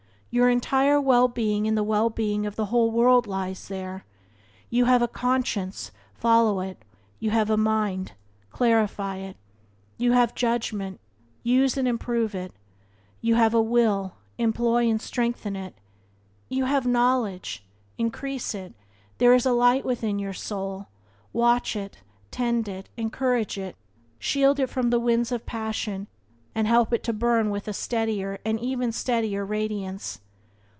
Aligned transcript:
Your 0.33 0.49
entire 0.49 0.97
well 1.01 1.27
being 1.27 1.67
and 1.67 1.77
the 1.77 1.83
well 1.83 2.09
being 2.09 2.45
of 2.45 2.55
the 2.55 2.67
whole 2.67 2.89
world 2.89 3.27
lies 3.27 3.67
there. 3.67 4.05
You 4.69 4.85
have 4.85 5.01
a 5.01 5.07
conscience, 5.09 5.91
follow 6.13 6.61
it; 6.61 6.85
you 7.19 7.31
have 7.31 7.49
a 7.49 7.57
mind, 7.57 8.13
clarify 8.49 9.17
it; 9.17 9.35
you 9.97 10.13
have 10.13 10.29
a 10.29 10.33
judgment, 10.33 11.01
use 11.43 11.75
and 11.75 11.85
improve 11.85 12.33
it; 12.33 12.53
you 13.19 13.35
have 13.35 13.53
a 13.53 13.61
will, 13.61 14.13
employ 14.37 14.89
and 14.89 15.01
strengthen 15.01 15.57
it; 15.57 15.75
you 16.47 16.63
have 16.63 16.87
knowledge, 16.87 17.65
increase 17.97 18.55
it; 18.55 18.73
there 19.17 19.33
is 19.33 19.45
a 19.45 19.51
light 19.51 19.83
within 19.83 20.17
your 20.17 20.31
soul, 20.33 20.87
watch 21.33 21.75
it, 21.75 21.97
tend 22.31 22.69
it, 22.69 22.87
encourage 22.95 23.57
it, 23.57 23.75
shield 24.17 24.61
it 24.61 24.69
from 24.69 24.91
the 24.91 24.99
winds 25.01 25.29
of 25.33 25.45
passion, 25.45 26.07
and 26.53 26.67
help 26.67 26.91
it 26.91 27.01
to 27.01 27.13
burn 27.13 27.49
with 27.49 27.65
a 27.65 27.71
steadier 27.71 28.37
and 28.43 28.59
ever 28.61 28.91
steadier 28.91 29.45
radiance. 29.45 30.19